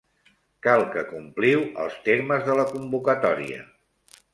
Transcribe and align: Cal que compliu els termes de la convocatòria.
Cal 0.67 0.85
que 0.95 1.03
compliu 1.11 1.63
els 1.85 2.01
termes 2.09 2.51
de 2.51 2.59
la 2.61 2.67
convocatòria. 2.77 3.65